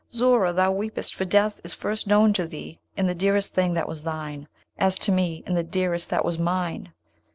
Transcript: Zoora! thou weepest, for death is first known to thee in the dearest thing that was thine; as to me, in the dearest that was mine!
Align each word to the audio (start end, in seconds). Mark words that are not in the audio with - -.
Zoora! 0.11 0.51
thou 0.51 0.71
weepest, 0.71 1.13
for 1.13 1.25
death 1.25 1.61
is 1.63 1.75
first 1.75 2.07
known 2.07 2.33
to 2.33 2.47
thee 2.47 2.79
in 2.97 3.05
the 3.05 3.13
dearest 3.13 3.53
thing 3.53 3.75
that 3.75 3.87
was 3.87 4.01
thine; 4.01 4.47
as 4.75 4.97
to 4.97 5.11
me, 5.11 5.43
in 5.45 5.53
the 5.53 5.61
dearest 5.63 6.09
that 6.09 6.25
was 6.25 6.39
mine! 6.39 6.91